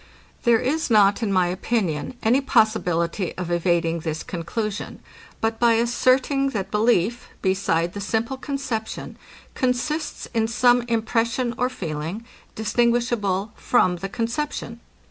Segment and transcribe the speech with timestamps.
[0.45, 4.99] There is not, in my opinion, any possibility of evading this conclusion,
[5.41, 9.15] but by asserting, that belief, beside the simple conception,
[9.53, 12.25] consists in some impression or feeling,
[12.55, 14.79] distinguishable from the conception.